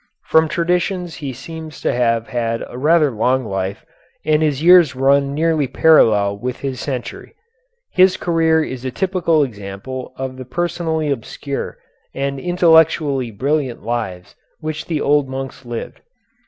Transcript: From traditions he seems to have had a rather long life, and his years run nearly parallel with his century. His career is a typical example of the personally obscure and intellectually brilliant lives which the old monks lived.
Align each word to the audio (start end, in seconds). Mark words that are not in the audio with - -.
From 0.23 0.47
traditions 0.47 1.17
he 1.17 1.31
seems 1.31 1.79
to 1.81 1.93
have 1.93 2.29
had 2.29 2.63
a 2.67 2.75
rather 2.75 3.11
long 3.11 3.45
life, 3.45 3.85
and 4.25 4.41
his 4.41 4.63
years 4.63 4.95
run 4.95 5.31
nearly 5.35 5.67
parallel 5.67 6.39
with 6.39 6.61
his 6.61 6.79
century. 6.79 7.35
His 7.91 8.17
career 8.17 8.63
is 8.63 8.83
a 8.83 8.89
typical 8.89 9.43
example 9.43 10.11
of 10.17 10.37
the 10.37 10.45
personally 10.45 11.11
obscure 11.11 11.77
and 12.15 12.39
intellectually 12.39 13.29
brilliant 13.29 13.83
lives 13.83 14.35
which 14.59 14.87
the 14.87 14.99
old 14.99 15.29
monks 15.29 15.65
lived. 15.65 16.01